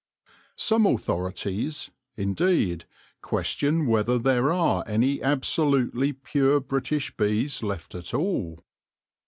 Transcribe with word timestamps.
Some 0.57 0.87
authorities, 0.87 1.91
indeed, 2.17 2.85
question 3.21 3.85
whether 3.85 4.17
there 4.17 4.51
are 4.51 4.83
any 4.87 5.21
absolutely 5.21 6.11
pure 6.11 6.59
British 6.59 7.15
bees 7.15 7.61
left 7.61 7.93
at 7.93 8.11
all. 8.11 8.65